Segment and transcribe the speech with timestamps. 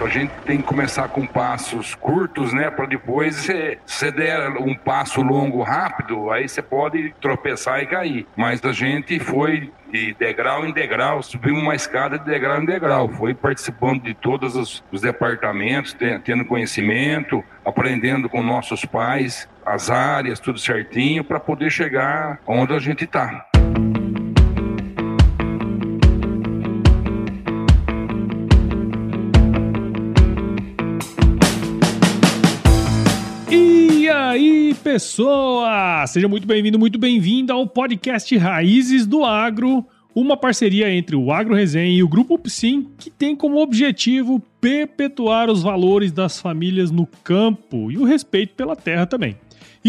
[0.00, 2.70] A gente tem que começar com passos curtos, né?
[2.70, 8.26] Para depois, se você der um passo longo rápido, aí você pode tropeçar e cair.
[8.36, 13.08] Mas a gente foi de degrau em degrau, subimos uma escada de degrau em degrau.
[13.08, 20.40] Foi participando de todos os, os departamentos, tendo conhecimento, aprendendo com nossos pais, as áreas,
[20.40, 23.47] tudo certinho, para poder chegar onde a gente está.
[34.90, 36.06] Pessoa!
[36.06, 41.54] Seja muito bem-vindo, muito bem-vinda ao podcast Raízes do Agro, uma parceria entre o Agro
[41.54, 47.06] Resenha e o Grupo Psim, que tem como objetivo perpetuar os valores das famílias no
[47.22, 49.36] campo e o respeito pela terra também.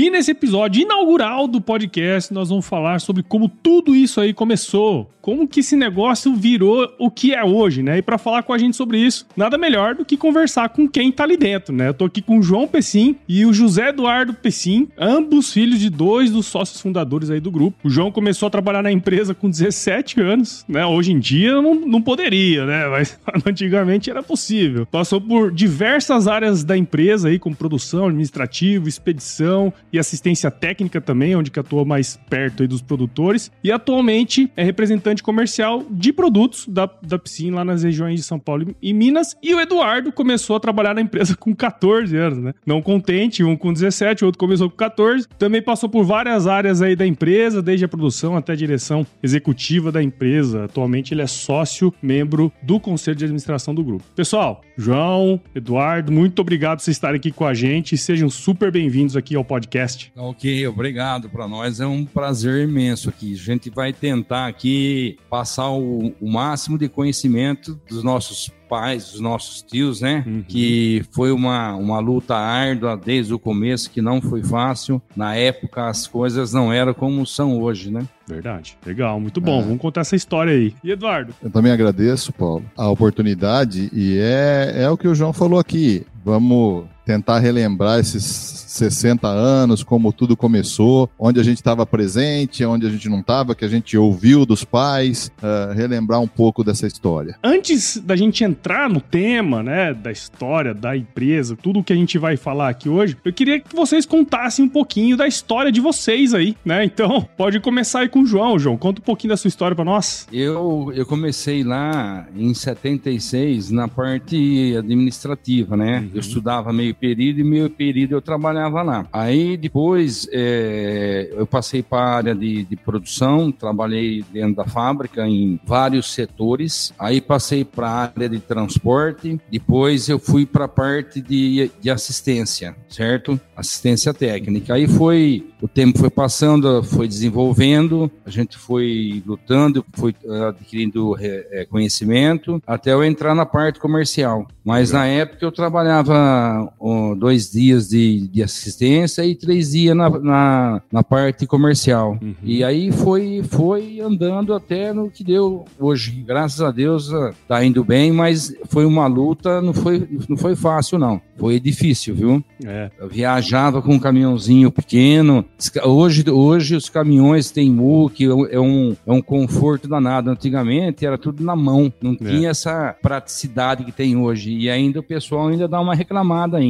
[0.01, 5.11] E nesse episódio inaugural do podcast, nós vamos falar sobre como tudo isso aí começou,
[5.21, 7.97] como que esse negócio virou o que é hoje, né?
[7.97, 11.11] E para falar com a gente sobre isso, nada melhor do que conversar com quem
[11.11, 11.89] tá ali dentro, né?
[11.89, 15.89] Eu tô aqui com o João Pessim e o José Eduardo Pessim, ambos filhos de
[15.89, 17.77] dois dos sócios fundadores aí do grupo.
[17.83, 20.85] O João começou a trabalhar na empresa com 17 anos, né?
[20.85, 22.87] Hoje em dia não, não poderia, né?
[22.87, 24.85] Mas antigamente era possível.
[24.85, 31.35] Passou por diversas áreas da empresa aí, como produção, administrativo, expedição, e assistência técnica também,
[31.35, 33.51] onde que atua mais perto dos produtores.
[33.63, 38.39] E atualmente é representante comercial de produtos da, da Piscina lá nas regiões de São
[38.39, 39.35] Paulo e Minas.
[39.41, 42.53] E o Eduardo começou a trabalhar na empresa com 14 anos, né?
[42.65, 45.27] Não contente, um com 17, o outro começou com 14.
[45.37, 49.91] Também passou por várias áreas aí da empresa, desde a produção até a direção executiva
[49.91, 50.65] da empresa.
[50.65, 54.03] Atualmente ele é sócio, membro do conselho de administração do grupo.
[54.15, 57.97] Pessoal, João, Eduardo, muito obrigado por vocês estarem aqui com a gente.
[57.97, 60.11] Sejam super bem-vindos aqui ao podcast podcast.
[60.15, 61.29] Ok, obrigado.
[61.29, 63.33] Para nós é um prazer imenso aqui.
[63.33, 69.19] A gente vai tentar aqui passar o, o máximo de conhecimento dos nossos pais, dos
[69.19, 70.23] nossos tios, né?
[70.27, 70.43] Uhum.
[70.47, 75.01] Que foi uma, uma luta árdua desde o começo, que não foi fácil.
[75.15, 78.07] Na época as coisas não eram como são hoje, né?
[78.27, 78.77] Verdade.
[78.85, 79.61] Legal, muito bom.
[79.61, 79.63] É.
[79.63, 80.75] Vamos contar essa história aí.
[80.83, 81.33] E Eduardo?
[81.41, 86.05] Eu também agradeço, Paulo, a oportunidade e é, é o que o João falou aqui.
[86.23, 92.85] Vamos tentar relembrar esses 60 anos, como tudo começou, onde a gente estava presente, onde
[92.85, 96.85] a gente não estava, que a gente ouviu dos pais, uh, relembrar um pouco dessa
[96.85, 97.35] história.
[97.43, 102.19] Antes da gente entrar no tema, né, da história da empresa, tudo que a gente
[102.19, 106.33] vai falar aqui hoje, eu queria que vocês contassem um pouquinho da história de vocês
[106.33, 106.89] aí, né?
[106.99, 108.59] Então, pode começar aí com o João.
[108.59, 110.27] João, conta um pouquinho da sua história para nós.
[110.33, 115.99] Eu, eu comecei lá em 76 na parte administrativa, né?
[115.99, 116.09] Uhum.
[116.13, 119.07] Eu estudava meio período e meio período eu trabalhava lá.
[119.11, 125.27] Aí depois é, eu passei para a área de, de produção, trabalhei dentro da fábrica
[125.27, 126.93] em vários setores.
[126.99, 131.89] Aí passei para a área de transporte, depois eu fui para a parte de, de
[131.89, 133.39] assistência, certo?
[133.55, 134.73] Assistência técnica.
[134.73, 140.13] Aí foi, o tempo foi passando, foi desenvolvendo, a gente foi lutando, foi
[140.47, 144.47] adquirindo é, conhecimento, até eu entrar na parte comercial.
[144.63, 146.71] Mas na época eu trabalhava
[147.17, 152.17] dois dias de, de assistência e três dias na, na, na parte comercial.
[152.21, 152.35] Uhum.
[152.43, 156.23] E aí foi, foi andando até no que deu hoje.
[156.25, 160.55] Graças a Deus ah, tá indo bem, mas foi uma luta, não foi, não foi
[160.55, 161.21] fácil, não.
[161.37, 162.43] Foi difícil, viu?
[162.65, 162.91] É.
[162.99, 165.45] Eu viajava com um caminhãozinho pequeno.
[165.85, 170.29] Hoje, hoje os caminhões têm MUC, é um, é um conforto danado.
[170.29, 172.15] Antigamente era tudo na mão, não é.
[172.15, 174.51] tinha essa praticidade que tem hoje.
[174.51, 176.68] E ainda o pessoal ainda dá uma reclamada ainda.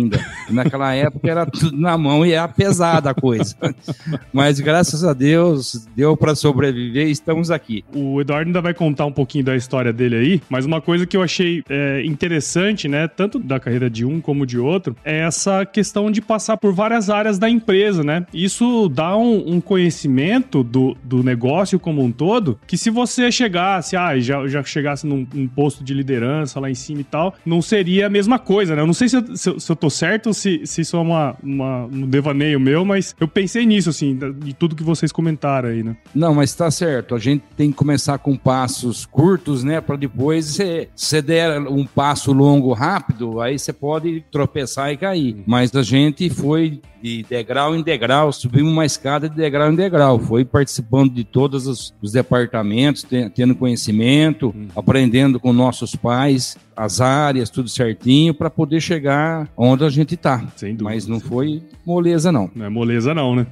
[0.50, 3.56] Naquela época era tudo na mão e era pesada a coisa.
[4.32, 7.84] Mas graças a Deus deu para sobreviver e estamos aqui.
[7.94, 11.18] O Eduardo ainda vai contar um pouquinho da história dele aí, mas uma coisa que
[11.18, 15.66] eu achei é, interessante, né, tanto da carreira de um como de outro, é essa
[15.66, 18.26] questão de passar por várias áreas da empresa, né?
[18.34, 23.96] Isso dá um, um conhecimento do, do negócio como um todo, que se você chegasse,
[23.96, 27.62] ah, já, já chegasse num, num posto de liderança lá em cima e tal, não
[27.62, 28.82] seria a mesma coisa, né?
[28.82, 31.00] Eu não sei se eu, se, se eu tô certo ou se, se isso é
[31.00, 35.70] uma, uma, um devaneio meu, mas eu pensei nisso, assim, de tudo que vocês comentaram
[35.70, 35.96] aí, né?
[36.14, 37.16] Não, mas tá certo.
[37.16, 39.82] A gente tem que começar com passos curtos, né?
[39.82, 45.36] Para depois, se você der um passo longo rápido, aí você pode tropeçar e cair.
[45.36, 45.44] Uhum.
[45.46, 50.19] Mas a gente foi de degrau em degrau, subimos uma escada de degrau em degrau.
[50.19, 54.67] Foi participando de todos os, os departamentos, tendo conhecimento, uhum.
[54.75, 60.47] aprendendo com nossos pais as áreas, tudo certinho, para poder chegar onde a gente está.
[60.81, 62.49] Mas não foi moleza, não.
[62.55, 63.46] Não é moleza, não, né?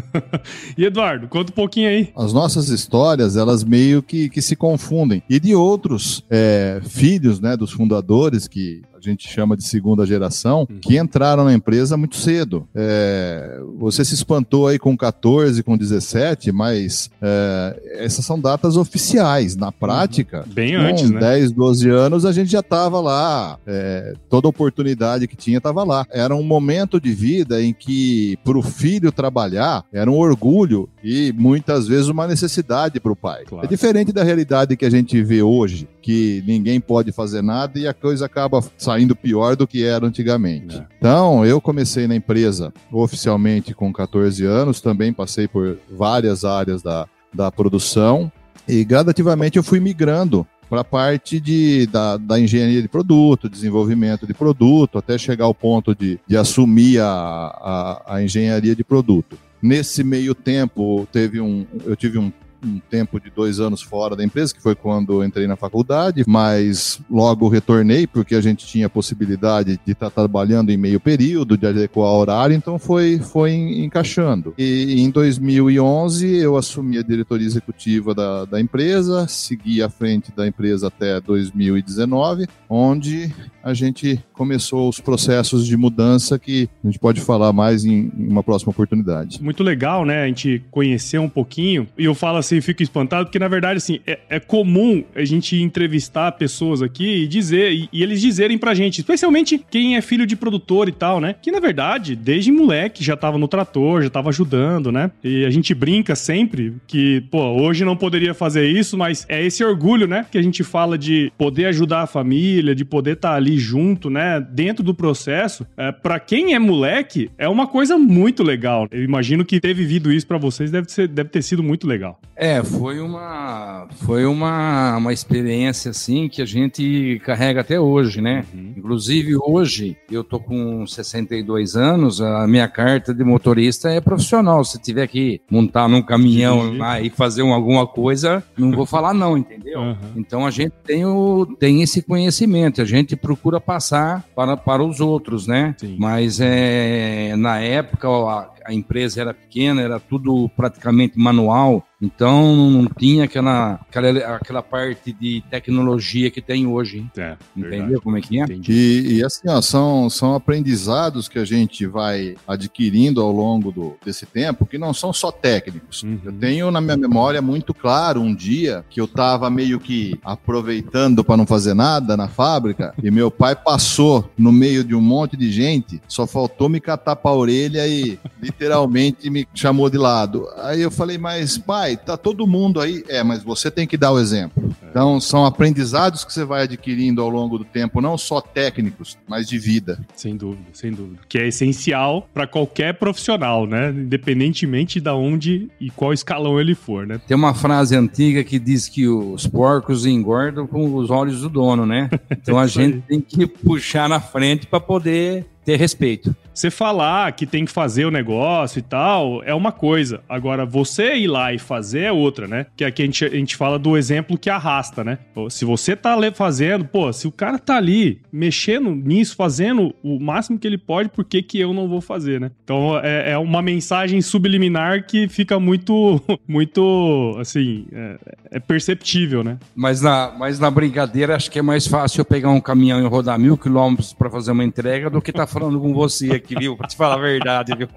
[0.76, 2.10] e Eduardo, conta um pouquinho aí.
[2.16, 5.22] As nossas histórias, elas meio que, que se confundem.
[5.28, 10.78] E de outros é, filhos, né, dos fundadores que gente chama de segunda geração, uhum.
[10.80, 12.66] que entraram na empresa muito cedo.
[12.74, 19.56] É, você se espantou aí com 14, com 17, mas é, essas são datas oficiais.
[19.56, 20.54] Na prática, uhum.
[20.54, 21.20] bem antes, com né?
[21.20, 23.58] 10, 12 anos, a gente já estava lá.
[23.66, 26.06] É, toda oportunidade que tinha estava lá.
[26.10, 31.32] Era um momento de vida em que, para o filho trabalhar, era um orgulho e
[31.36, 33.44] muitas vezes uma necessidade para o pai.
[33.46, 33.64] Claro.
[33.64, 37.86] É diferente da realidade que a gente vê hoje, que ninguém pode fazer nada e
[37.86, 40.76] a coisa acaba saindo pior do que era antigamente.
[40.76, 40.86] É.
[40.98, 47.06] Então, eu comecei na empresa oficialmente com 14 anos, também passei por várias áreas da,
[47.32, 48.30] da produção
[48.66, 54.26] e gradativamente eu fui migrando para a parte de, da, da, engenharia de produto, desenvolvimento
[54.26, 59.36] de produto, até chegar ao ponto de, de assumir a, a, a engenharia de produto.
[59.60, 62.32] Nesse meio tempo, teve um, eu tive um
[62.64, 67.00] um tempo de dois anos fora da empresa, que foi quando entrei na faculdade, mas
[67.10, 71.56] logo retornei porque a gente tinha a possibilidade de estar tá trabalhando em meio período,
[71.56, 74.54] de adequar horário, então foi, foi encaixando.
[74.56, 80.46] E em 2011 eu assumi a diretoria executiva da, da empresa, segui à frente da
[80.46, 83.32] empresa até 2019, onde
[83.62, 88.28] a gente começou os processos de mudança que a gente pode falar mais em, em
[88.28, 89.42] uma próxima oportunidade.
[89.42, 90.24] Muito legal, né?
[90.24, 91.86] A gente conhecer um pouquinho.
[91.96, 95.56] E eu falo assim, fico espantado, porque na verdade, assim, é, é comum a gente
[95.56, 100.26] entrevistar pessoas aqui e dizer, e, e, eles dizerem pra gente, especialmente quem é filho
[100.26, 101.34] de produtor e tal, né?
[101.40, 105.10] Que na verdade, desde moleque já tava no trator, já tava ajudando, né?
[105.22, 109.64] E a gente brinca sempre que, pô, hoje não poderia fazer isso, mas é esse
[109.64, 110.26] orgulho, né?
[110.30, 114.10] Que a gente fala de poder ajudar a família, de poder estar tá ali junto,
[114.10, 114.40] né?
[114.40, 115.66] Dentro do processo.
[115.76, 118.88] É, para quem é moleque, é uma coisa muito legal.
[118.90, 122.20] Eu imagino que ter vivido isso para vocês deve, ser, deve ter sido muito legal.
[122.42, 128.44] É, foi uma foi uma, uma experiência assim que a gente carrega até hoje, né?
[128.52, 128.74] Uhum.
[128.76, 134.64] Inclusive hoje eu tô com 62 anos, a minha carta de motorista é profissional.
[134.64, 139.38] Se tiver que montar num caminhão lá e fazer alguma coisa, não vou falar não,
[139.38, 139.78] entendeu?
[139.78, 139.96] Uhum.
[140.16, 145.00] Então a gente tem o tem esse conhecimento, a gente procura passar para, para os
[145.00, 145.76] outros, né?
[145.78, 145.94] Sim.
[145.96, 151.86] Mas é na época a, a empresa era pequena, era tudo praticamente manual.
[152.00, 157.06] Então não tinha aquela, aquela, aquela parte de tecnologia que tem hoje.
[157.16, 158.00] É, Entendeu verdade.
[158.00, 158.44] como é que é?
[158.68, 163.96] E, e, assim, ó, são, são aprendizados que a gente vai adquirindo ao longo do,
[164.04, 166.02] desse tempo, que não são só técnicos.
[166.02, 166.18] Uhum.
[166.24, 171.22] Eu tenho na minha memória muito claro um dia que eu estava meio que aproveitando
[171.22, 175.36] para não fazer nada na fábrica e meu pai passou no meio de um monte
[175.36, 178.18] de gente, só faltou me catar para a orelha e
[178.52, 180.46] literalmente me chamou de lado.
[180.58, 183.02] Aí eu falei, mas pai, tá todo mundo aí.
[183.08, 184.72] É, mas você tem que dar o exemplo.
[184.88, 189.48] Então, são aprendizados que você vai adquirindo ao longo do tempo, não só técnicos, mas
[189.48, 189.98] de vida.
[190.14, 191.20] Sem dúvida, sem dúvida.
[191.28, 193.90] Que é essencial para qualquer profissional, né?
[193.90, 197.20] Independentemente de onde e qual escalão ele for, né?
[197.26, 201.86] Tem uma frase antiga que diz que os porcos engordam com os olhos do dono,
[201.86, 202.10] né?
[202.42, 206.34] Então a gente tem que puxar na frente para poder ter respeito.
[206.54, 210.20] Você falar que tem que fazer o negócio e tal é uma coisa.
[210.28, 212.66] Agora, você ir lá e fazer é outra, né?
[212.76, 215.18] Que aqui a gente, a gente fala do exemplo que arrasta, né?
[215.50, 220.58] Se você tá fazendo, pô, se o cara tá ali mexendo nisso, fazendo o máximo
[220.58, 222.50] que ele pode, por que, que eu não vou fazer, né?
[222.62, 228.18] Então é, é uma mensagem subliminar que fica muito, muito, assim, é,
[228.52, 229.58] é, perceptível, né?
[229.74, 233.08] Mas na, mas na brincadeira, acho que é mais fácil eu pegar um caminhão e
[233.08, 236.76] rodar mil quilômetros para fazer uma entrega do que tá falando com você aqui, viu?
[236.76, 237.88] Pra te falar a verdade, viu?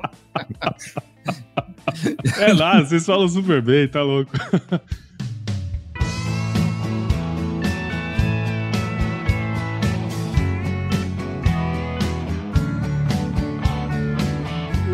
[2.39, 4.31] É lá, vocês falam super bem, tá louco.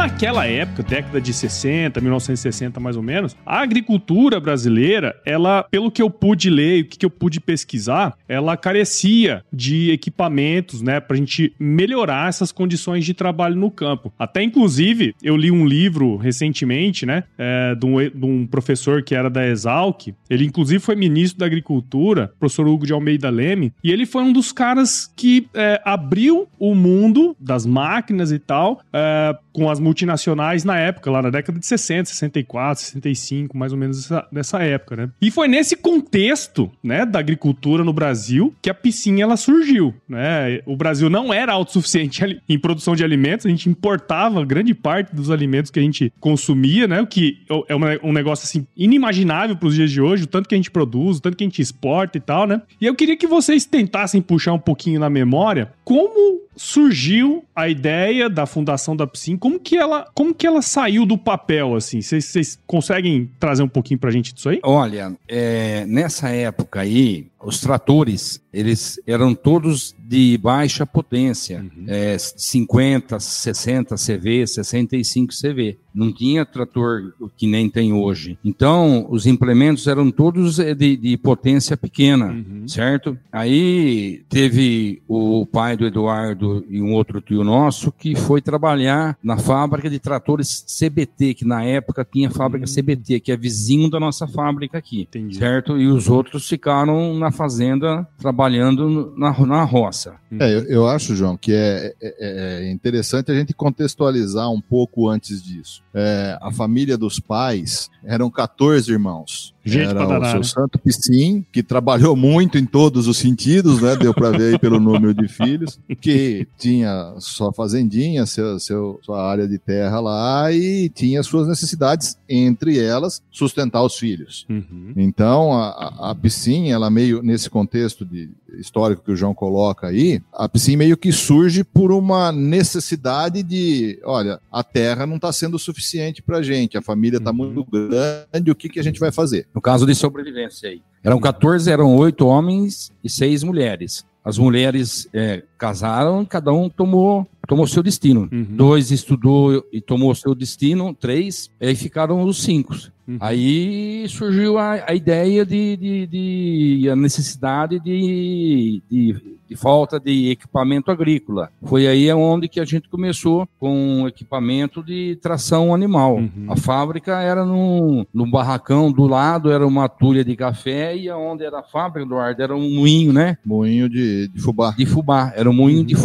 [0.02, 6.02] Naquela época, década de 60, 1960 mais ou menos, a agricultura brasileira, ela, pelo que
[6.02, 11.16] eu pude ler e o que eu pude pesquisar, ela carecia de equipamentos, né, pra
[11.16, 14.12] gente melhorar essas condições de trabalho no campo.
[14.18, 19.14] Até, inclusive, eu li um livro recentemente, né, é, de, um, de um professor que
[19.14, 23.92] era da Exalc, ele inclusive foi ministro da Agricultura, professor Hugo de Almeida Leme, e
[23.92, 29.38] ele foi um dos caras que é, abriu o mundo das máquinas e tal, é,
[29.54, 34.06] com as multinacionais na época, lá na década de 60, 64, 65, mais ou menos
[34.06, 35.10] essa, nessa época, né?
[35.22, 40.62] E foi nesse contexto, né, da agricultura no Brasil que a piscina ela surgiu, né?
[40.66, 45.30] O Brasil não era autossuficiente em produção de alimentos, a gente importava grande parte dos
[45.30, 47.02] alimentos que a gente consumia, né?
[47.02, 50.56] O que é um negócio assim inimaginável para os dias de hoje, o tanto que
[50.56, 52.62] a gente produz, o tanto que a gente exporta e tal, né?
[52.80, 58.30] E eu queria que vocês tentassem puxar um pouquinho na memória como surgiu a ideia
[58.30, 59.36] da fundação da Psim?
[59.36, 62.02] Como que ela, como que ela saiu do papel, assim?
[62.02, 64.62] Vocês conseguem trazer um pouquinho pra gente disso aí?
[64.64, 71.86] Olha, é, nessa época aí, os tratores, eles eram todos de baixa potência, uhum.
[71.88, 75.78] é, 50, 60 CV, 65 CV.
[75.94, 78.38] Não tinha trator que nem tem hoje.
[78.44, 82.68] Então, os implementos eram todos é, de, de potência pequena, uhum.
[82.68, 83.18] certo?
[83.32, 89.38] Aí teve o pai do Eduardo e um outro tio nosso que foi trabalhar na
[89.38, 92.74] fábrica de tratores CBT, que na época tinha fábrica uhum.
[92.74, 95.38] CBT, que é vizinho da nossa fábrica aqui, Entendi.
[95.38, 95.78] certo?
[95.78, 100.16] E os outros ficaram na fazenda trabalhando na, na roça.
[100.40, 105.10] É, eu, eu acho, João, que é, é, é, interessante a gente contextualizar um pouco
[105.10, 105.84] antes disso.
[105.94, 109.54] É, a família dos pais eram 14 irmãos.
[109.64, 113.96] Gente Era o seu Santo Piscin, que trabalhou muito em todos os sentidos, né?
[113.96, 119.24] Deu para ver aí pelo número de filhos, que tinha sua fazendinha, seu, seu, sua
[119.24, 124.48] área de terra lá e tinha suas necessidades, entre elas, sustentar os filhos.
[124.50, 124.94] Uhum.
[124.98, 130.22] Então, a, a Piscin, ela meio, nesse contexto de histórico que o João coloca aí,
[130.34, 135.58] a Piscin meio que surge por uma necessidade de, olha, a terra não está sendo
[135.58, 137.38] suficiente para gente, a família está uhum.
[137.38, 139.48] muito grande, o que, que a gente vai fazer?
[139.54, 140.82] No caso de sobrevivência aí.
[141.04, 144.06] Eram 14, eram oito homens e seis mulheres.
[144.24, 148.30] As mulheres é, casaram, cada um tomou tomou seu destino.
[148.32, 148.48] Uhum.
[148.52, 152.74] Dois estudou e tomou seu destino, três, aí ficaram os cinco.
[153.08, 153.18] Uhum.
[153.20, 160.30] Aí surgiu a, a ideia de, de, de, a necessidade de, de, de, falta de
[160.30, 161.50] equipamento agrícola.
[161.64, 166.18] Foi aí onde que a gente começou com equipamento de tração animal.
[166.18, 166.46] Uhum.
[166.48, 171.44] A fábrica era no, no barracão do lado, era uma tulha de café e onde
[171.44, 173.38] era a fábrica do ar era um moinho, né?
[173.44, 174.72] Moinho de, de fubá.
[174.78, 176.02] De fubá, era um moinho de uhum.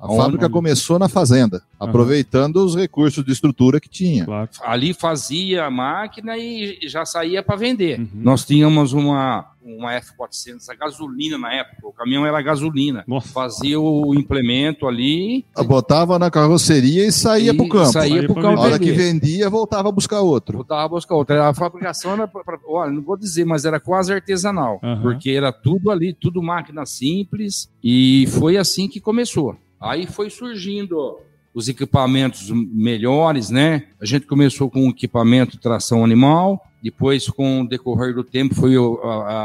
[0.00, 1.88] A fábrica começou na fazenda, uhum.
[1.88, 4.24] aproveitando os recursos de estrutura que tinha.
[4.24, 4.48] Claro.
[4.62, 8.00] Ali fazia a máquina e já saía para vender.
[8.00, 8.08] Uhum.
[8.14, 11.86] Nós tínhamos uma, uma F400 a gasolina na época.
[11.86, 13.04] O caminhão era gasolina.
[13.06, 13.28] Nossa.
[13.28, 15.44] Fazia o implemento ali.
[15.66, 17.92] Botava na carroceria e saía para o campo.
[17.92, 18.58] Saía para o campo.
[18.58, 20.56] A hora que vendia, voltava a buscar outro.
[20.58, 21.42] Voltava a buscar outro.
[21.42, 24.80] A fabricação era, pra, pra, olha, não vou dizer, mas era quase artesanal.
[24.82, 25.02] Uhum.
[25.02, 27.68] Porque era tudo ali, tudo máquina simples.
[27.84, 29.56] E foi assim que começou.
[29.80, 31.18] Aí foi surgindo
[31.52, 33.84] os equipamentos melhores, né?
[34.00, 38.54] A gente começou com o equipamento de tração animal, depois, com o decorrer do tempo,
[38.54, 38.74] foi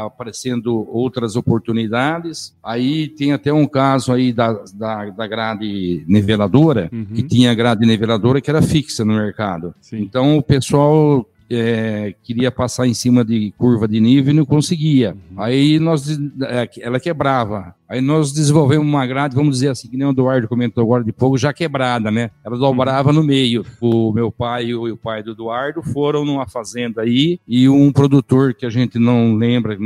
[0.06, 2.54] aparecendo outras oportunidades.
[2.64, 7.04] Aí tem até um caso aí da, da, da grade niveladora, uhum.
[7.04, 9.74] que tinha grade niveladora que era fixa no mercado.
[9.82, 9.98] Sim.
[9.98, 15.12] Então, o pessoal é, queria passar em cima de curva de nível e não conseguia.
[15.12, 15.42] Uhum.
[15.42, 16.08] Aí nós,
[16.42, 17.74] é, ela quebrava.
[17.88, 21.12] Aí nós desenvolvemos uma grade, vamos dizer assim, que nem o Eduardo comentou agora de
[21.12, 22.30] pouco, já quebrada, né?
[22.44, 23.64] Ela dobrava no meio.
[23.80, 28.54] O meu pai e o pai do Eduardo foram numa fazenda aí e um produtor
[28.54, 29.76] que a gente não lembra,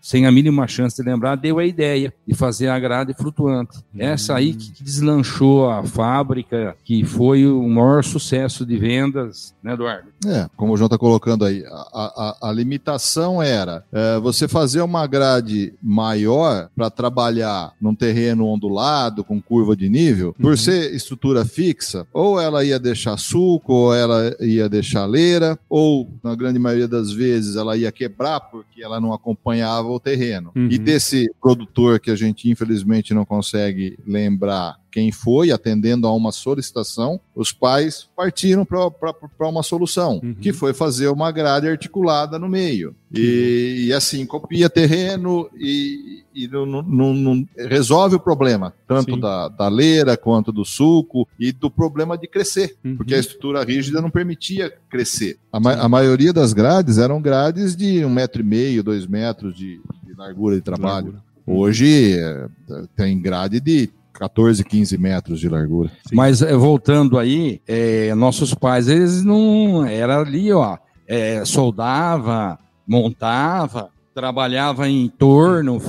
[0.00, 3.78] sem a mínima chance de lembrar, deu a ideia de fazer a grade flutuante.
[3.96, 10.08] Essa aí que deslanchou a fábrica, que foi o maior sucesso de vendas, né, Eduardo?
[10.26, 14.82] É, como o João está colocando aí, a, a, a limitação era é, você fazer
[14.82, 20.56] uma grade maior para trabalhar num terreno ondulado, com curva de nível, por uhum.
[20.56, 26.34] ser estrutura fixa, ou ela ia deixar suco, ou ela ia deixar leira, ou, na
[26.34, 30.52] grande maioria das vezes, ela ia quebrar porque ela não acompanhava o terreno.
[30.56, 30.68] Uhum.
[30.70, 36.32] E desse produtor que a gente infelizmente não consegue lembrar quem foi, atendendo a uma
[36.32, 40.34] solicitação, os pais partiram para uma solução, uhum.
[40.34, 42.94] que foi fazer uma grade articulada no meio.
[43.12, 49.48] E, e assim, copia terreno e, e não, não, não, resolve o problema, tanto da,
[49.48, 52.96] da leira quanto do suco e do problema de crescer, uhum.
[52.96, 55.38] porque a estrutura rígida não permitia crescer.
[55.52, 59.56] A, ma a, maioria das grades eram grades de um metro e meio, dois metros
[59.56, 61.06] de, de largura de trabalho.
[61.06, 61.30] Largura.
[61.46, 62.48] Hoje é,
[62.94, 65.88] tem grade de 14, 15 metros de largura.
[66.06, 66.14] Sim.
[66.14, 69.86] Mas eh, voltando aí, é, nossos pais, eles não.
[69.86, 70.76] Era ali, ó.
[71.08, 75.80] É, soldava, montava, trabalhava em torno,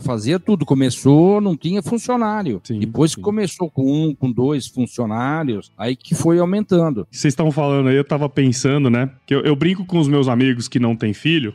[0.00, 0.64] fazia tudo.
[0.64, 2.58] Começou, não tinha funcionário.
[2.64, 3.20] Sim, Depois sim.
[3.20, 7.06] começou com um, com dois funcionários, aí que foi aumentando.
[7.10, 9.10] Vocês estavam falando aí, eu estava pensando, né?
[9.26, 11.54] Que eu, eu brinco com os meus amigos que não têm filho.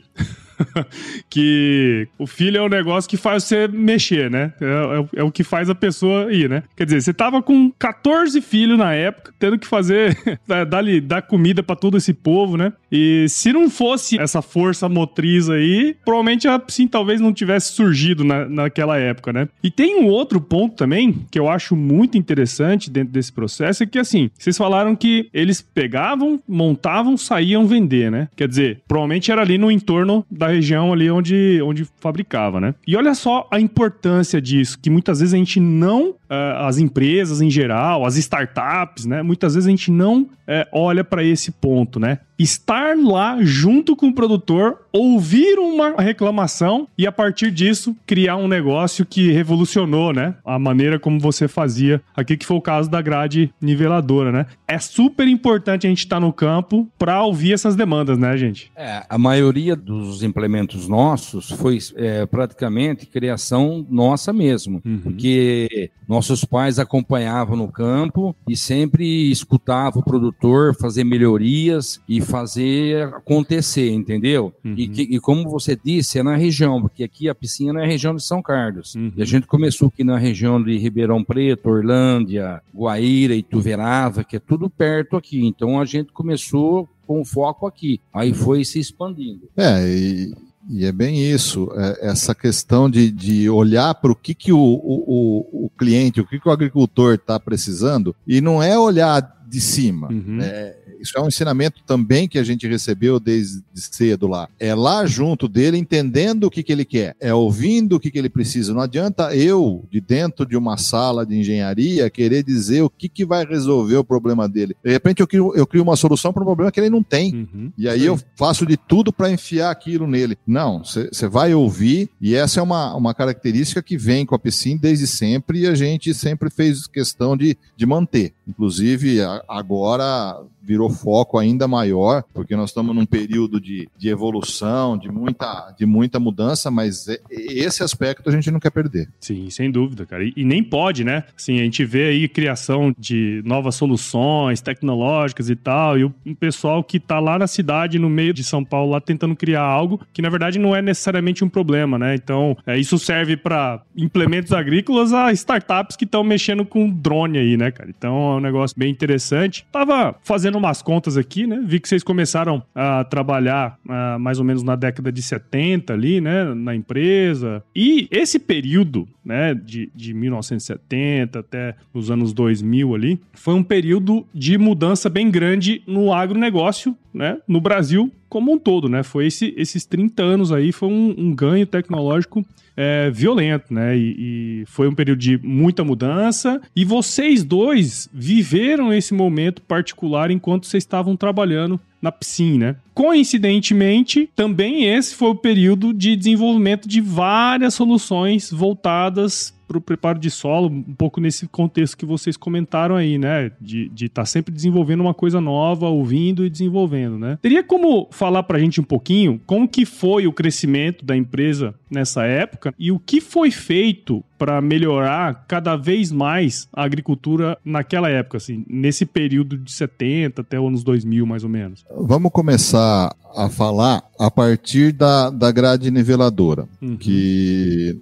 [1.30, 4.54] que o filho é o negócio que faz você mexer, né?
[4.62, 6.64] É, é, é, o que faz a pessoa ir, né?
[6.76, 11.64] Quer dizer, você tava com 14 filhos na época, tendo que fazer, dar, dar comida
[11.64, 12.74] para todo esse povo, né?
[12.92, 18.24] E se não fosse essa força motriz aí, provavelmente a Psim talvez não tivesse surgido
[18.24, 19.48] na, naquela época, né?
[19.64, 23.86] E tem um outro ponto também que eu acho muito interessante dentro desse processo, é
[23.86, 28.28] que assim, vocês falaram que eles pegavam, montavam, saíam vender, né?
[28.36, 32.76] Quer dizer, provavelmente era ali no entorno da região ali onde, onde fabricava, né?
[32.86, 37.42] E olha só a importância disso, que muitas vezes a gente não, uh, as empresas
[37.42, 39.22] em geral, as startups, né?
[39.22, 40.30] Muitas vezes a gente não uh,
[40.72, 42.20] olha para esse ponto, né?
[42.40, 48.48] Estar lá junto com o produtor, ouvir uma reclamação e a partir disso criar um
[48.48, 50.36] negócio que revolucionou, né?
[50.46, 54.46] A maneira como você fazia aqui, que foi o caso da grade niveladora, né?
[54.68, 58.72] É super importante a gente estar tá no campo para ouvir essas demandas, né, gente?
[58.76, 65.00] É, a maioria dos implementos nossos foi é, praticamente criação nossa mesmo, uhum.
[65.04, 73.04] porque nossos pais acompanhavam no campo e sempre escutavam o produtor fazer melhorias e fazer
[73.08, 74.54] acontecer, entendeu?
[74.64, 74.76] Uhum.
[74.78, 77.88] E, que, e, como você disse, é na região, porque aqui a piscina é a
[77.88, 78.96] região de São Carlos.
[78.96, 79.12] Uhum.
[79.16, 84.40] E a gente começou aqui na região de Ribeirão Preto, Orlândia, Guaíra, Ituverava, que é
[84.40, 85.46] tudo perto aqui.
[85.46, 88.00] Então a gente começou com foco aqui.
[88.14, 89.50] Aí foi se expandindo.
[89.58, 90.34] É, e,
[90.70, 94.60] e é bem isso, é essa questão de, de olhar para o que, que o,
[94.60, 99.60] o, o cliente, o que, que o agricultor está precisando, e não é olhar de
[99.60, 100.10] cima.
[100.12, 100.38] Uhum.
[100.40, 104.50] É, isso é um ensinamento também que a gente recebeu desde cedo lá.
[104.60, 108.18] É lá junto dele, entendendo o que, que ele quer, é ouvindo o que, que
[108.18, 108.74] ele precisa.
[108.74, 113.26] Não adianta eu, de dentro de uma sala de engenharia, querer dizer o que, que
[113.26, 114.76] vai resolver o problema dele.
[114.84, 117.34] De repente eu crio, eu crio uma solução para um problema que ele não tem.
[117.34, 117.72] Uhum.
[117.78, 118.06] E aí Sim.
[118.06, 120.38] eu faço de tudo para enfiar aquilo nele.
[120.46, 124.80] Não, você vai ouvir, e essa é uma, uma característica que vem com a piscina
[124.82, 128.34] desde sempre e a gente sempre fez questão de, de manter.
[128.50, 135.12] Inclusive, agora virou foco ainda maior, porque nós estamos num período de, de evolução, de
[135.12, 139.10] muita, de muita mudança, mas esse aspecto a gente não quer perder.
[139.20, 140.24] Sim, sem dúvida, cara.
[140.24, 141.24] E, e nem pode, né?
[141.36, 146.84] Assim, a gente vê aí criação de novas soluções tecnológicas e tal, e o, pessoal
[146.84, 150.22] que está lá na cidade, no meio de São Paulo, lá tentando criar algo que
[150.22, 152.16] na verdade não é necessariamente um problema, né?
[152.16, 157.58] Então, é, isso serve para implementos agrícolas a startups que estão mexendo com drone aí,
[157.58, 157.90] né, cara?
[157.90, 159.66] Então um negócio bem interessante.
[159.72, 161.62] Tava fazendo umas contas aqui, né?
[161.64, 166.20] Vi que vocês começaram a trabalhar uh, mais ou menos na década de 70 ali,
[166.20, 166.54] né?
[166.54, 167.64] Na empresa.
[167.76, 169.54] E esse período, né?
[169.54, 175.82] De, de 1970 até os anos 2000 ali, foi um período de mudança bem grande
[175.86, 177.38] no agronegócio, né?
[177.48, 179.04] No Brasil como um todo, né?
[179.04, 182.46] Foi esse, esses 30 anos aí, foi um, um ganho tecnológico
[182.78, 183.98] é, violento, né?
[183.98, 186.62] E, e, foi um período de muita mudança.
[186.76, 192.68] E vocês dois viveram esse momento particular enquanto vocês estavam trabalhando na piscina.
[192.68, 192.76] Né?
[192.94, 200.18] Coincidentemente, também esse foi o período de desenvolvimento de várias soluções voltadas para o preparo
[200.18, 203.52] de solo, um pouco nesse contexto que vocês comentaram aí, né?
[203.62, 207.38] De estar tá sempre desenvolvendo uma coisa nova, ouvindo e desenvolvendo, né?
[207.40, 211.76] Teria como falar para a gente um pouquinho como que foi o crescimento da empresa
[211.90, 218.10] nessa época e o que foi feito para melhorar cada vez mais a agricultura naquela
[218.10, 221.86] época, assim, nesse período de 70 até os anos 2000, mais ou menos?
[221.96, 226.96] Vamos começar a falar a partir da, da grade niveladora, uhum.
[226.96, 228.00] que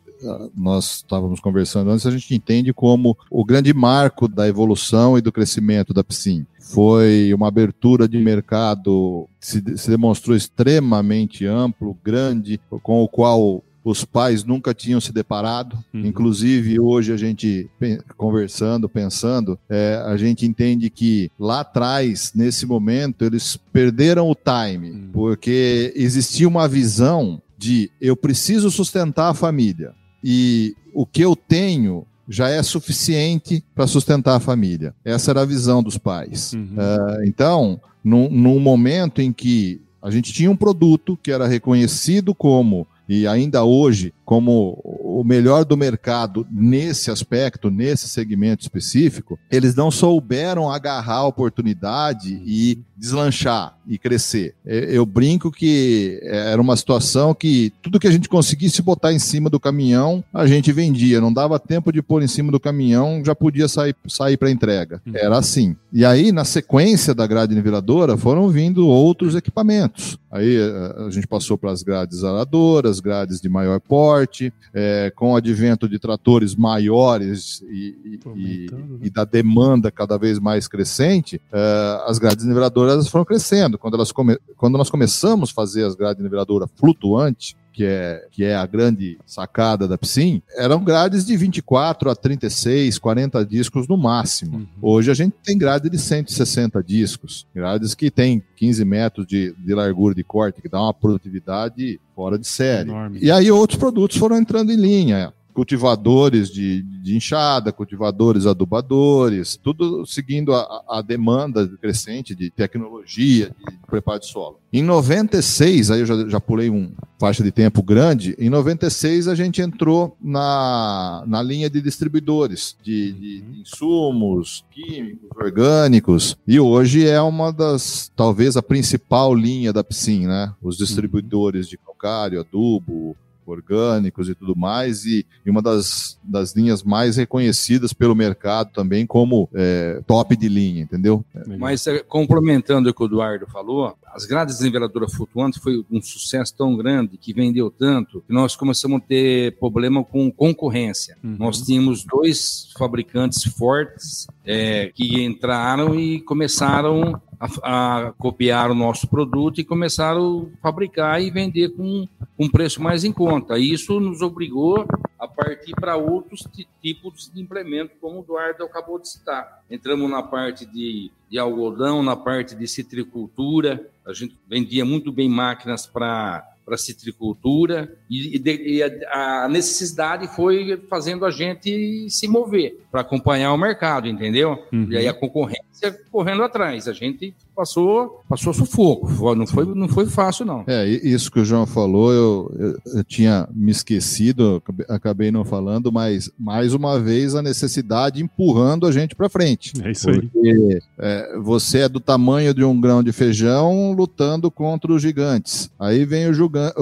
[0.56, 5.32] nós estávamos conversando antes, a gente entende como o grande marco da evolução e do
[5.32, 6.46] crescimento da PSIM.
[6.60, 13.64] Foi uma abertura de mercado que se, se demonstrou extremamente amplo, grande, com o qual
[13.90, 15.78] os pais nunca tinham se deparado.
[15.94, 16.06] Uhum.
[16.06, 17.70] Inclusive, hoje a gente
[18.18, 24.92] conversando, pensando, é, a gente entende que lá atrás, nesse momento, eles perderam o time,
[24.92, 25.10] uhum.
[25.14, 32.06] porque existia uma visão de eu preciso sustentar a família e o que eu tenho
[32.28, 34.94] já é suficiente para sustentar a família.
[35.04, 36.54] Essa era a visão dos pais.
[36.54, 36.76] Uhum.
[36.76, 42.36] Uh, então, num, num momento em que a gente tinha um produto que era reconhecido
[42.36, 49.74] como e ainda hoje como o melhor do mercado nesse aspecto, nesse segmento específico, eles
[49.74, 54.56] não souberam agarrar a oportunidade e deslanchar e crescer.
[54.66, 59.50] Eu brinco que era uma situação que tudo que a gente conseguisse botar em cima
[59.50, 61.22] do caminhão, a gente vendia.
[61.22, 65.02] Não dava tempo de pôr em cima do caminhão, já podia sair, sair para entrega.
[65.06, 65.14] Uhum.
[65.16, 65.76] Era assim.
[65.94, 70.18] E aí, na sequência da grade niveladora, foram vindo outros equipamentos.
[70.30, 75.34] Aí eh, a gente passou para as grades aradoras, grades de maior porte, é, com
[75.34, 79.00] o advento de tratores maiores e, e, né?
[79.02, 83.78] e, da demanda cada vez mais crescente, é, as grades niveladoras foram crescendo.
[83.78, 84.38] Quando, elas come...
[84.56, 89.20] Quando nós começamos a fazer as grades niveladoras flutuantes, que é, que é a grande
[89.24, 94.58] sacada da Psim, eram grades de 24 a 36, 40 discos no máximo.
[94.58, 94.68] Uhum.
[94.82, 99.76] Hoje a gente tem grade de 160 discos, grades que tem 15 metros de, de
[99.76, 102.90] largura de corte, que dá uma produtividade fora de série.
[102.90, 103.20] Enorme.
[103.22, 110.06] E aí outros produtos foram entrando em linha cultivadores de, de enxada, cultivadores adubadores, tudo
[110.06, 114.60] seguindo a, a demanda crescente de tecnologia, de, preparo de solo.
[114.72, 119.34] Em 96, aí eu já, já pulei um faixa de tempo grande, em 96 a
[119.34, 127.08] gente entrou na, na linha de distribuidores de, de, de insumos químicos, orgânicos, e hoje
[127.08, 130.54] é uma das, talvez a principal linha da PSIM, né?
[130.62, 133.18] Os distribuidores de calcário, adubo,
[133.52, 139.06] orgânicos e tudo mais, e, e uma das, das linhas mais reconhecidas pelo mercado também
[139.06, 141.24] como é, top de linha, entendeu?
[141.58, 146.56] Mas é, complementando o que o Eduardo falou, as grades niveladoras flutuantes foi um sucesso
[146.56, 151.18] tão grande que vendeu tanto que nós começamos a ter problema com concorrência.
[151.24, 151.36] Uhum.
[151.38, 159.08] Nós tínhamos dois fabricantes fortes é, que entraram e começaram a, a, copiar o nosso
[159.08, 162.08] produto e começaram a fabricar e vender com
[162.40, 163.37] um preço mais em conta.
[163.58, 164.86] Isso nos obrigou
[165.20, 166.48] a partir para outros
[166.82, 169.64] tipos de implemento, como o Eduardo acabou de citar.
[169.70, 175.28] Entramos na parte de, de algodão, na parte de citricultura, a gente vendia muito bem
[175.28, 182.82] máquinas para para a citricultura e, e, a necessidade foi fazendo a gente se mover
[182.92, 184.62] para acompanhar o mercado, entendeu?
[184.74, 184.88] Uhum.
[184.90, 186.88] E aí a concorrência correndo atrás.
[186.88, 189.08] A gente passou, passou sufoco.
[189.36, 190.64] Não foi, não foi fácil, não.
[190.68, 195.92] É, isso que o João falou, eu, eu, eu tinha me esquecido, acabei não falando,
[195.92, 199.74] mas mais uma vez a necessidade empurrando a gente para frente.
[199.84, 200.22] É isso aí.
[200.22, 205.70] Porque é, você é do tamanho de um grão de feijão lutando contra os gigantes.
[205.80, 206.34] Aí vem o,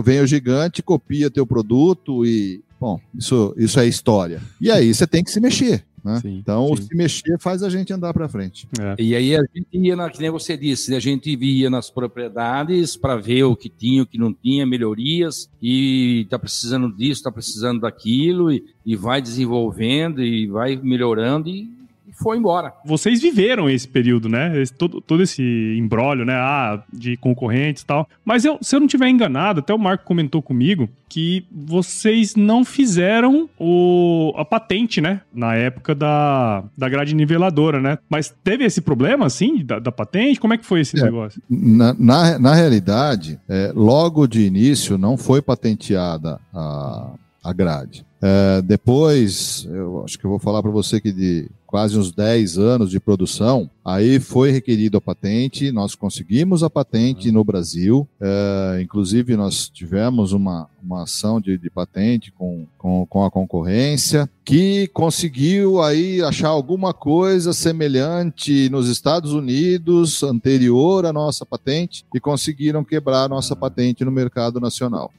[0.03, 4.41] vem o gigante, copia teu produto e Bom, isso, isso é história.
[4.59, 5.85] E aí você tem que se mexer.
[6.03, 6.19] Né?
[6.21, 6.83] Sim, então, sim.
[6.83, 8.67] se mexer faz a gente andar para frente.
[8.79, 8.95] É.
[9.01, 12.95] E aí a gente ia, na, que nem você disse, a gente via nas propriedades
[12.95, 17.31] para ver o que tinha, o que não tinha, melhorias, e está precisando disso, está
[17.31, 21.74] precisando daquilo, e, e vai desenvolvendo e vai melhorando, e
[22.15, 22.73] foi embora.
[22.85, 24.59] Vocês viveram esse período, né?
[24.61, 25.43] Esse, todo, todo esse
[25.77, 26.33] embrólio, né?
[26.33, 28.07] Ah, de concorrentes e tal.
[28.23, 32.65] Mas eu, se eu não tiver enganado, até o Marco comentou comigo que vocês não
[32.65, 35.21] fizeram o, a patente, né?
[35.33, 37.97] Na época da, da grade niveladora, né?
[38.09, 40.39] Mas teve esse problema, assim, da, da patente?
[40.39, 41.41] Como é que foi esse é, negócio?
[41.49, 47.11] Na, na, na realidade, é, logo de início não foi patenteada a,
[47.43, 48.05] a grade.
[48.21, 52.57] É, depois, eu acho que eu vou falar para você que de quase uns 10
[52.57, 58.81] anos de produção, aí foi requerido a patente, nós conseguimos a patente no Brasil, é,
[58.81, 64.87] inclusive nós tivemos uma, uma ação de, de patente com, com, com, a concorrência, que
[64.93, 72.83] conseguiu aí achar alguma coisa semelhante nos Estados Unidos, anterior à nossa patente, e conseguiram
[72.83, 73.57] quebrar a nossa ah.
[73.57, 75.11] patente no mercado nacional.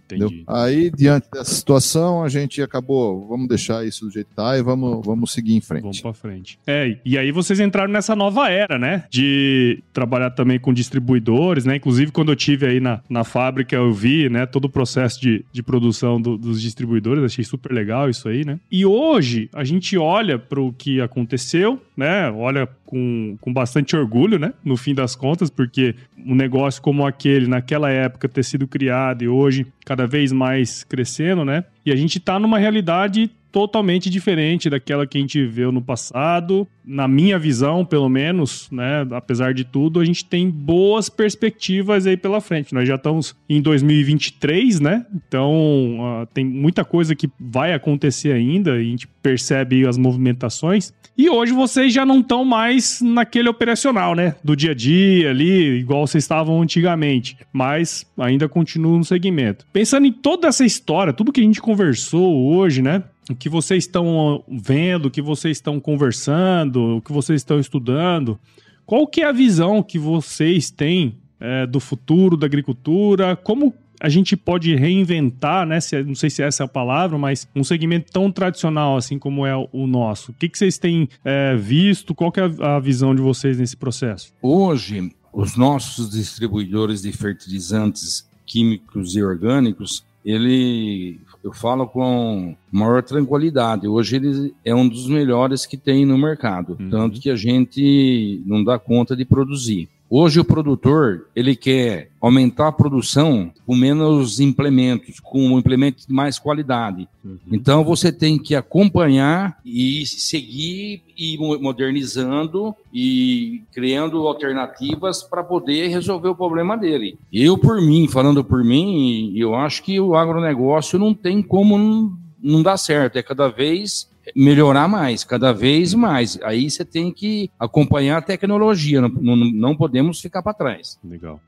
[0.47, 4.63] Aí, diante dessa situação, a gente acabou, vamos deixar isso do jeito que tá e
[4.63, 5.83] vamos, vamos seguir em frente.
[5.83, 6.59] Vamos para frente.
[6.67, 9.05] É, e aí vocês entraram nessa nova era, né?
[9.11, 11.77] De trabalhar também com distribuidores, né?
[11.77, 14.47] Inclusive, quando eu tive aí na, na fábrica, eu vi, né?
[14.47, 18.59] Todo o processo de, de produção do, dos distribuidores, achei super legal isso aí, né?
[18.71, 22.31] E hoje, a gente olha para o que aconteceu, né?
[22.31, 24.55] Olha com, com bastante orgulho, né?
[24.65, 29.29] No fim das contas, porque um negócio como aquele, naquela época, ter sido criado e
[29.29, 31.65] hoje cada vez mais crescendo, né?
[31.85, 36.67] E a gente tá numa realidade totalmente diferente daquela que a gente viu no passado.
[36.85, 42.17] Na minha visão, pelo menos, né, apesar de tudo, a gente tem boas perspectivas aí
[42.17, 42.75] pela frente.
[42.75, 45.05] Nós já estamos em 2023, né?
[45.15, 50.93] Então, uh, tem muita coisa que vai acontecer ainda, a gente percebe as movimentações.
[51.19, 54.35] E hoje vocês já não estão mais naquele operacional, né?
[54.45, 59.67] Do dia a dia ali, igual vocês estavam antigamente, mas ainda continuam no segmento.
[59.73, 63.03] Pensando em toda essa história, tudo que a gente conversou hoje, né?
[63.31, 68.39] O que vocês estão vendo, o que vocês estão conversando, o que vocês estão estudando.
[68.85, 73.37] qual que é a visão que vocês têm é, do futuro da agricultura?
[73.37, 75.81] Como a gente pode reinventar, né?
[75.81, 79.47] Se, não sei se essa é a palavra, mas um segmento tão tradicional assim como
[79.47, 80.33] é o nosso.
[80.33, 82.15] O que, que vocês têm é, visto?
[82.15, 84.33] Qual que é a visão de vocês nesse processo?
[84.43, 93.87] Hoje, os nossos distribuidores de fertilizantes químicos e orgânicos, ele, eu falo com maior tranquilidade.
[93.87, 96.91] Hoje ele é um dos melhores que tem no mercado, uhum.
[96.91, 99.89] tanto que a gente não dá conta de produzir.
[100.09, 106.13] Hoje o produtor ele quer aumentar a produção com menos implementos, com um implemento de
[106.13, 107.09] mais qualidade.
[107.25, 107.39] Uhum.
[107.51, 116.29] Então você tem que acompanhar e seguir e modernizando e criando alternativas para poder resolver
[116.29, 117.19] o problema dele.
[117.33, 122.17] Eu por mim, falando por mim, eu acho que o agronegócio não tem como não,
[122.41, 123.17] não dar certo.
[123.17, 126.39] É cada vez melhorar mais, cada vez mais.
[126.43, 130.99] Aí você tem que acompanhar a tecnologia, não, não, não podemos ficar para trás.
[131.05, 131.41] Legal.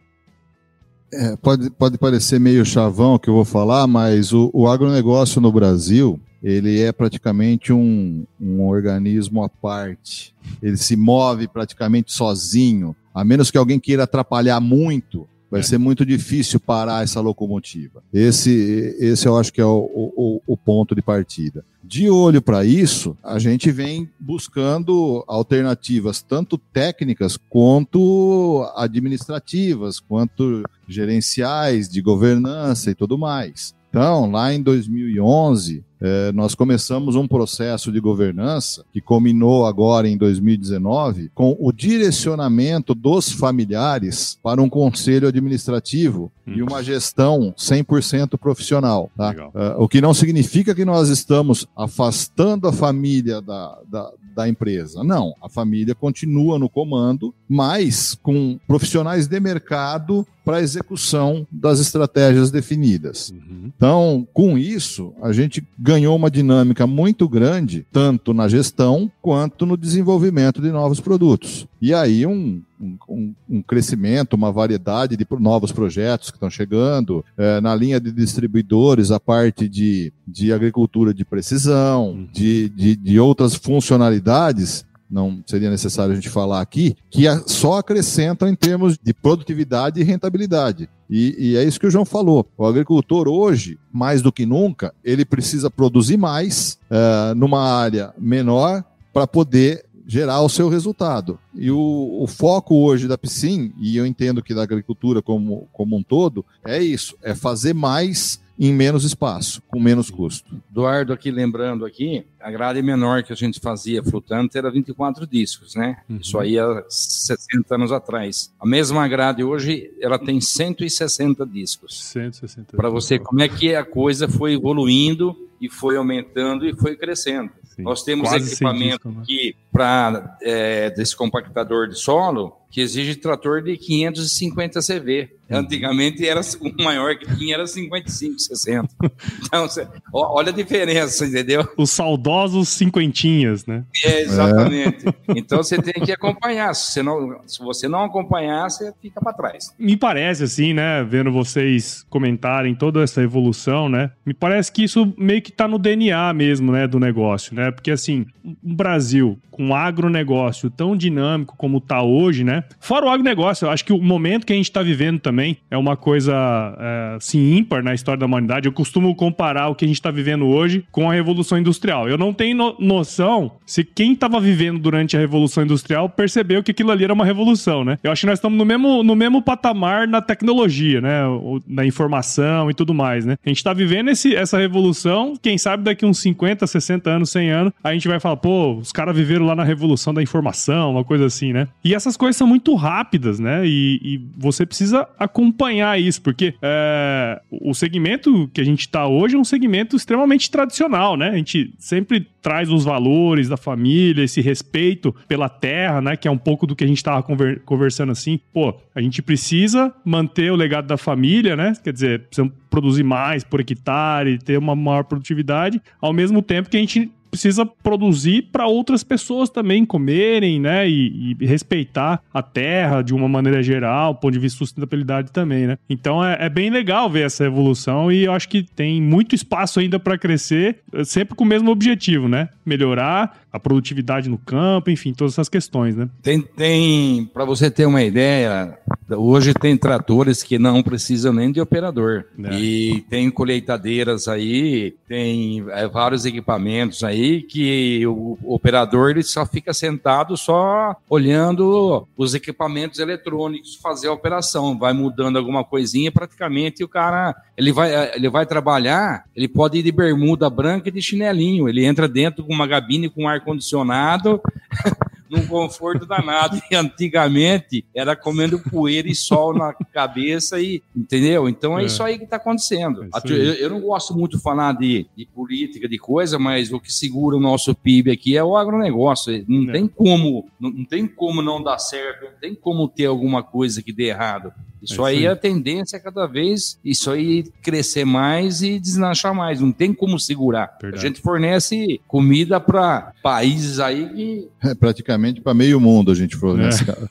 [1.13, 5.41] É, pode, pode parecer meio chavão o que eu vou falar, mas o, o agronegócio
[5.41, 10.35] no Brasil, ele é praticamente um, um organismo à parte.
[10.63, 16.05] Ele se move praticamente sozinho, a menos que alguém queira atrapalhar muito, Vai ser muito
[16.05, 18.03] difícil parar essa locomotiva.
[18.13, 21.65] Esse, esse eu acho que é o, o, o ponto de partida.
[21.83, 31.89] De olho para isso, a gente vem buscando alternativas tanto técnicas quanto administrativas, quanto gerenciais,
[31.89, 33.75] de governança e tudo mais.
[33.99, 40.17] Então, lá em 2011, é, nós começamos um processo de governança que culminou agora em
[40.17, 46.53] 2019 com o direcionamento dos familiares para um conselho administrativo hum.
[46.55, 49.11] e uma gestão 100% profissional.
[49.17, 49.35] Tá?
[49.53, 55.03] É, o que não significa que nós estamos afastando a família da, da, da empresa.
[55.03, 62.51] Não, a família continua no comando, mas com profissionais de mercado para execução das estratégias
[62.51, 63.29] definidas.
[63.29, 63.71] Uhum.
[63.77, 69.77] Então, com isso, a gente ganhou uma dinâmica muito grande, tanto na gestão quanto no
[69.77, 71.69] desenvolvimento de novos produtos.
[71.83, 77.61] E aí, um, um, um, crescimento, uma variedade de novos projetos que estão chegando, é,
[77.61, 82.29] na linha de distribuidores, a parte de, de agricultura de precisão, uhum.
[82.33, 88.49] de, de, de outras funcionalidades não seria necessário a gente falar aqui, que só acrescentam
[88.49, 90.89] em termos de produtividade e rentabilidade.
[91.09, 92.47] E, e, é isso que o João falou.
[92.57, 98.85] O agricultor hoje, mais do que nunca, ele precisa produzir mais uh, numa área menor
[99.13, 101.39] para poder gerar o seu resultado.
[101.55, 105.97] E o, o, foco hoje da Piscin, e eu entendo que da agricultura como, como
[105.97, 110.61] um todo, é isso: é fazer mais em menos espaço, com menos custo.
[110.71, 115.77] Eduardo, aqui lembrando aqui, a grade menor que a gente fazia flutante era 24 discos,
[115.77, 115.99] né?
[116.09, 116.19] Uhum.
[116.21, 118.53] Isso aí há 60 anos atrás.
[118.59, 122.05] A mesma grade hoje, ela tem 160 discos.
[122.05, 122.77] 160.
[122.77, 127.51] Para você, como é que a coisa foi evoluindo e foi aumentando e foi crescendo.
[127.65, 127.83] Sim.
[127.83, 133.77] Nós temos Quase equipamento disco, aqui para é, descompactador de solo que exige trator de
[133.77, 135.31] 550 CV.
[135.49, 135.59] Uhum.
[135.59, 138.89] Antigamente era o maior que tinha era 55, 60.
[139.49, 141.67] Então, você, olha a diferença, entendeu?
[141.77, 143.85] Os saudosos cinquentinhas, né?
[144.05, 145.09] É, exatamente.
[145.09, 145.15] É.
[145.37, 146.75] Então você tem que acompanhar.
[146.75, 149.75] Se você não, se você não acompanhar, você fica para trás.
[149.79, 151.03] Me parece assim, né?
[151.03, 154.11] Vendo vocês comentarem toda essa evolução, né?
[154.25, 156.87] Me parece que isso meio que está no DNA mesmo, né?
[156.87, 157.71] Do negócio, né?
[157.71, 162.58] Porque assim, um Brasil com um agronegócio tão dinâmico como está hoje, né?
[162.81, 165.77] Fora o agronegócio, eu acho que o momento que a gente está vivendo também é
[165.77, 166.35] uma coisa,
[166.79, 168.67] é, assim, ímpar na história da humanidade.
[168.67, 172.09] Eu costumo comparar o que a gente está vivendo hoje com a Revolução Industrial.
[172.09, 176.71] Eu não tenho no noção se quem estava vivendo durante a Revolução Industrial percebeu que
[176.71, 177.99] aquilo ali era uma revolução, né?
[178.03, 181.23] Eu acho que nós estamos no mesmo, no mesmo patamar na tecnologia, né?
[181.67, 183.37] Na informação e tudo mais, né?
[183.45, 187.51] A gente está vivendo esse, essa revolução, quem sabe daqui uns 50, 60 anos, 100
[187.51, 191.05] anos, a gente vai falar, pô, os caras viveram lá na Revolução da Informação, uma
[191.05, 191.69] coisa assim, né?
[191.85, 193.67] E essas coisas são muito rápidas, né?
[193.67, 199.37] E, e você precisa acompanhar isso, porque é, o segmento que a gente está hoje
[199.37, 201.29] é um segmento extremamente tradicional, né?
[201.29, 206.17] A gente sempre traz os valores da família, esse respeito pela terra, né?
[206.17, 208.41] Que é um pouco do que a gente estava conver conversando assim.
[208.53, 211.75] Pô, a gente precisa manter o legado da família, né?
[211.83, 216.77] Quer dizer, precisamos produzir mais por hectare, ter uma maior produtividade, ao mesmo tempo que
[216.77, 220.89] a gente precisa produzir para outras pessoas também comerem, né?
[220.89, 225.67] E, e, respeitar a terra de uma maneira geral, ponto de vista de sustentabilidade também,
[225.67, 225.79] né?
[225.89, 229.81] Então é, é bem legal ver essa evolução e eu acho que tem muito espaço
[229.81, 232.49] ainda para crescer, sempre com o mesmo objetivo, né?
[232.65, 236.09] Melhorar a produtividade no campo, enfim, todas essas questões, né?
[236.23, 238.79] Tem, tem para você ter uma ideia,
[239.11, 242.25] hoje tem tratores que não precisam nem de operador.
[242.45, 242.55] É.
[242.55, 249.73] E tem colheitadeiras aí, tem é, vários equipamentos aí que o operador ele só fica
[249.73, 256.89] sentado só olhando os equipamentos eletrônicos fazer a operação, vai mudando alguma coisinha praticamente o
[256.89, 261.69] cara ele vai ele vai trabalhar, ele pode ir de bermuda branca e de chinelinho,
[261.69, 264.41] ele entra dentro com uma gabine com ar condicionado
[265.29, 266.61] num conforto danado.
[266.71, 271.49] E antigamente era comendo poeira e sol na cabeça, e entendeu?
[271.49, 271.87] Então é, é.
[271.87, 273.05] isso aí que está acontecendo.
[273.05, 276.81] É eu, eu, não gosto muito de falar de, de, política, de coisa, mas o
[276.81, 279.45] que segura o nosso PIB aqui é o agronegócio.
[279.47, 279.73] Não é.
[279.73, 283.83] tem como, não, não tem como não dar certo, não tem como ter alguma coisa
[283.83, 284.53] que dê errado.
[284.83, 289.61] Isso é aí a tendência é cada vez isso aí crescer mais e deslanchar mais.
[289.61, 290.77] Não tem como segurar.
[290.81, 291.05] Verdade.
[291.05, 294.49] A gente fornece comida para países aí que.
[294.63, 296.85] É, praticamente para meio mundo a gente fornece.
[296.91, 297.09] É.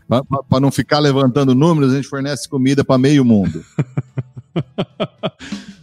[0.50, 3.64] Para não ficar levantando números, a gente fornece comida para meio mundo.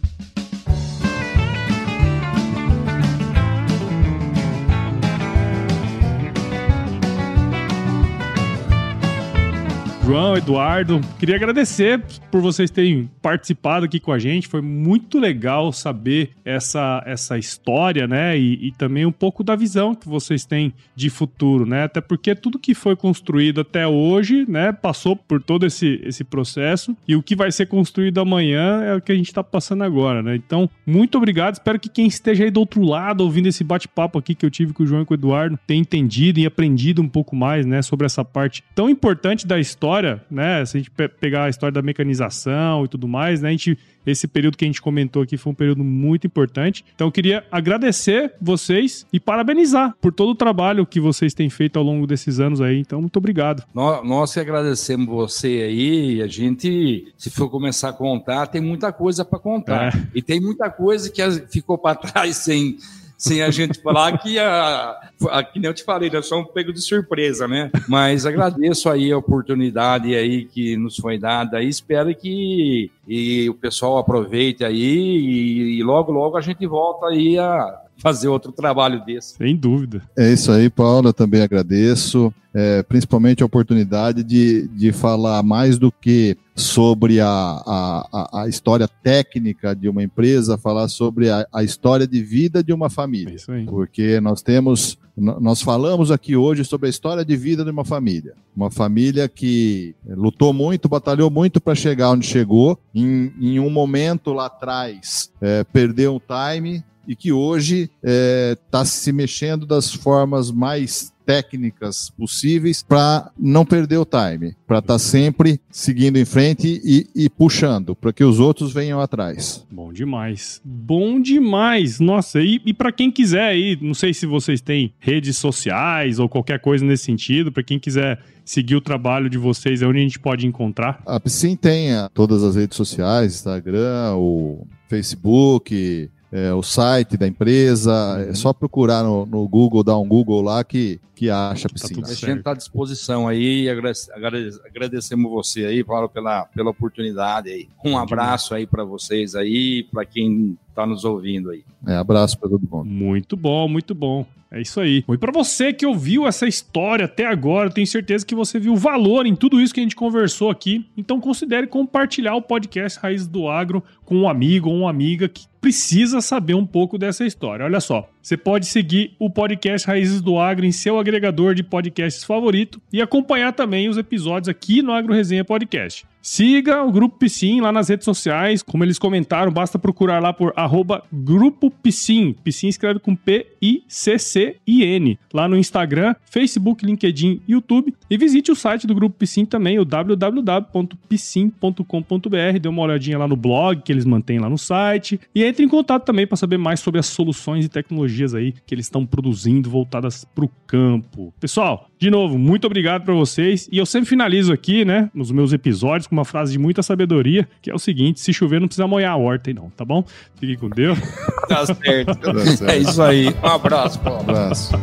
[10.05, 14.47] João, Eduardo, queria agradecer por vocês terem participado aqui com a gente.
[14.47, 18.37] Foi muito legal saber essa, essa história, né?
[18.37, 21.85] E, e, também um pouco da visão que vocês têm de futuro, né?
[21.85, 26.95] Até porque tudo que foi construído até hoje, né, passou por todo esse, esse processo.
[27.07, 30.21] E o que vai ser construído amanhã é o que a gente está passando agora,
[30.21, 30.35] né?
[30.35, 31.55] Então, muito obrigado.
[31.55, 34.71] Espero que quem esteja aí do outro lado, ouvindo esse bate-papo aqui que eu tive
[34.71, 37.81] com o João e com o Eduardo, tenha entendido e aprendido um pouco mais, né,
[37.81, 40.65] sobre essa parte tão importante da história história, né?
[40.65, 43.49] Se a gente pegar a história da mecanização e tudo mais, né?
[43.49, 46.83] A gente, esse período que a gente comentou aqui foi um período muito importante.
[46.93, 51.77] Então eu queria agradecer vocês e parabenizar por todo o trabalho que vocês têm feito
[51.77, 52.79] ao longo desses anos aí.
[52.79, 53.63] Então, muito obrigado.
[53.73, 56.21] Nós, agradecemos você aí.
[56.21, 59.95] A gente, se for começar a contar, tem muita coisa para contar.
[59.95, 60.07] É.
[60.13, 62.77] E tem muita coisa que ficou para trás sem
[63.17, 64.97] sem a gente falar que, a,
[65.29, 67.71] a, que nem eu te falei, nós somos pego de surpresa, né?
[67.87, 73.53] Mas agradeço aí a oportunidade aí que nos foi dada e espero que e o
[73.53, 79.03] pessoal aproveite aí e, e logo, logo a gente volta aí a fazer outro trabalho
[79.03, 79.35] desse.
[79.35, 80.03] Sem dúvida.
[80.15, 85.79] É isso aí, Paulo, eu também agradeço, é, principalmente a oportunidade de, de falar mais
[85.79, 91.63] do que sobre a, a, a história técnica de uma empresa, falar sobre a, a
[91.63, 93.31] história de vida de uma família.
[93.31, 93.65] É isso aí.
[93.65, 98.35] Porque nós temos, nós falamos aqui hoje sobre a história de vida de uma família.
[98.55, 104.31] Uma família que lutou muito, batalhou muito para chegar onde chegou, em, em um momento
[104.31, 109.93] lá atrás é, perdeu um time, e que hoje está é, tá se mexendo das
[109.93, 116.25] formas mais técnicas possíveis para não perder o time, para estar tá sempre seguindo em
[116.25, 119.65] frente e, e puxando, para que os outros venham atrás.
[119.71, 120.61] Bom demais.
[120.63, 121.99] Bom demais.
[121.99, 126.29] Nossa, e, e para quem quiser aí, não sei se vocês têm redes sociais ou
[126.29, 130.03] qualquer coisa nesse sentido, para quem quiser seguir o trabalho de vocês, é onde a
[130.03, 131.01] gente pode encontrar?
[131.05, 137.91] A Piscin tem todas as redes sociais, Instagram, o Facebook, é, o site da empresa.
[137.91, 138.29] É uhum.
[138.31, 142.01] É só procurar no, no, Google, dar um Google lá que, que acha a piscina.
[142.01, 143.69] Tá a gente está à disposição aí.
[143.69, 147.69] agradecemos você aí, Paulo, pela, pela oportunidade aí.
[147.85, 151.63] Um abraço aí para vocês aí, para quem está nos ouvindo aí.
[151.87, 152.85] É, abraço para todo mundo.
[152.85, 154.25] Muito bom, muito bom.
[154.51, 155.03] É isso aí.
[155.09, 158.75] E para você que ouviu essa história até agora, eu tenho certeza que você viu
[158.75, 160.85] valor em tudo isso que a gente conversou aqui.
[160.95, 165.45] Então considere compartilhar o podcast Raiz do Agro com um amigo ou uma amiga que
[165.65, 167.65] precisa saber um pouco dessa história.
[167.65, 172.23] Olha só, você pode seguir o podcast Raízes do Agro em seu agregador de podcasts
[172.23, 176.07] favorito e acompanhar também os episódios aqui no Agro Resenha Podcast.
[176.25, 178.63] Siga o Grupo Piscin lá nas redes sociais.
[178.63, 182.33] Como eles comentaram, basta procurar lá por arroba Grupo Piscin.
[182.43, 185.19] Piscin escreve com P-I-C-C-I-N.
[185.31, 187.93] Lá no Instagram, Facebook, LinkedIn, YouTube.
[188.09, 192.59] E visite o site do Grupo Piscin também, o www.piscin.com.br.
[192.59, 195.19] Dê uma olhadinha lá no blog que eles mantêm lá no site.
[195.35, 198.73] E entre em contato também para saber mais sobre as soluções e tecnologias aí que
[198.73, 201.33] eles estão produzindo voltadas para o campo.
[201.39, 203.67] Pessoal, de novo, muito obrigado para vocês.
[203.71, 207.47] E eu sempre finalizo aqui, né, nos meus episódios, com uma frase de muita sabedoria,
[207.61, 210.03] que é o seguinte: se chover, não precisa molhar a horta, não, tá bom?
[210.39, 210.97] Fique com Deus.
[211.47, 212.15] Tá certo.
[212.15, 212.71] Tá certo.
[212.71, 213.27] É isso aí.
[213.43, 214.21] Um abraço, Paulo.
[214.21, 214.73] Abraço.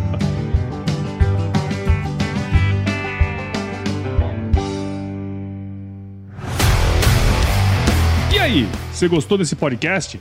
[8.32, 10.20] E aí, você gostou desse podcast?